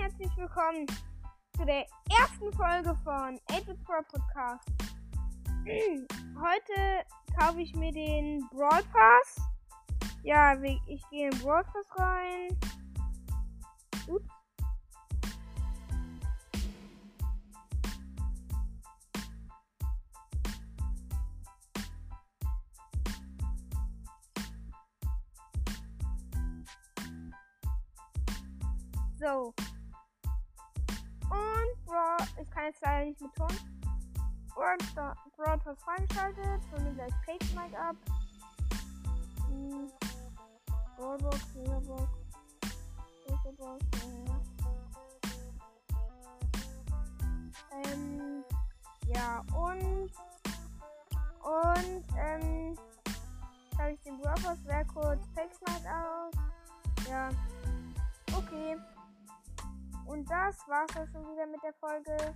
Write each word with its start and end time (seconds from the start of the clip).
herzlich 0.00 0.34
willkommen 0.38 0.86
zu 1.54 1.66
der 1.66 1.84
ersten 2.18 2.50
Folge 2.54 2.98
von 3.04 3.38
8 3.50 3.84
Pro 3.84 4.02
Podcast. 4.10 4.66
Heute 6.40 7.04
kaufe 7.38 7.60
ich 7.60 7.74
mir 7.74 7.92
den 7.92 8.42
Brawl 8.54 8.82
Pass. 8.90 9.36
Ja, 10.22 10.54
ich 10.86 11.02
gehe 11.10 11.28
in 11.28 11.38
Brawl 11.40 11.62
Pass 11.64 11.86
rein. 11.98 12.48
So. 29.20 29.52
Und 31.28 31.84
Brawl, 31.84 32.16
ich 32.40 32.50
kann 32.50 32.64
jetzt 32.64 32.80
leider 32.82 33.04
nicht 33.04 33.20
Ton. 33.36 33.48
Und 34.56 34.94
Brawl 35.36 35.58
Pass 35.58 35.78
freigeschaltet. 35.82 36.62
Hol 36.72 36.80
mir 36.80 36.94
gleich 36.94 37.12
Page 37.26 37.54
Mic 37.54 37.76
ab. 37.76 37.96
Hm. 39.46 39.90
Brawlbox, 40.96 41.54
Megabox. 41.54 42.08
Megabox, 43.28 43.84
ja. 44.26 44.40
Ähm, 47.84 48.44
ja, 49.06 49.42
und, 49.54 50.10
und, 51.42 52.04
ähm, 52.16 52.78
habe 53.78 53.92
ich 53.92 54.00
den 54.02 54.18
Brawl 54.18 54.58
wer 54.64 54.84
kurz 54.86 55.26
Page 55.34 55.49
Und 60.20 60.30
das 60.30 60.68
war's 60.68 60.90
auch 60.98 61.06
schon 61.10 61.32
wieder 61.32 61.46
mit 61.46 61.62
der 61.62 61.72
Folge. 61.72 62.34